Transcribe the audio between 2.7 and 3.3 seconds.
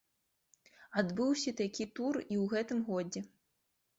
годзе.